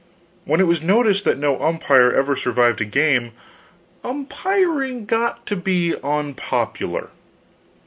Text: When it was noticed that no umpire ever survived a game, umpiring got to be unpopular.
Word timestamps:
When 0.45 0.59
it 0.59 0.63
was 0.65 0.81
noticed 0.81 1.25
that 1.25 1.37
no 1.37 1.61
umpire 1.61 2.11
ever 2.11 2.35
survived 2.35 2.81
a 2.81 2.85
game, 2.85 3.33
umpiring 4.03 5.05
got 5.05 5.45
to 5.45 5.55
be 5.55 5.93
unpopular. 6.03 7.11